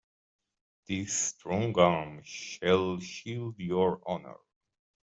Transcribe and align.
This 0.87 1.13
strong 1.13 1.77
arm 1.77 2.23
shall 2.23 2.99
shield 3.01 3.59
your 3.59 4.01
honor. 4.03 4.39